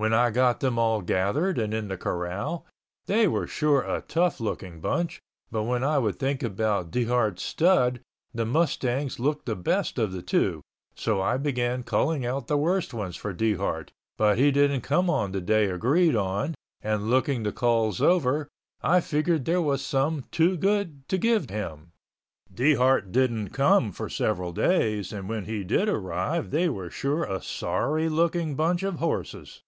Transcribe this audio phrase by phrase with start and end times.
[0.00, 2.64] When I got them all gathered and in the corral,
[3.06, 5.18] they were sure a tough looking bunch
[5.50, 7.98] but when I would think about Dehart's stud
[8.32, 10.60] the Mustangs looked the best of the two
[10.94, 15.32] so I began culling out the worst ones for Dehart, but he didn't come on
[15.32, 18.46] the day agreed on and looking the culls over
[18.80, 21.90] I figured there was some too good to give him.
[22.54, 27.42] Dehart didn't come for several days and when he did arrive they were sure a
[27.42, 29.64] sorry looking bunch of horses.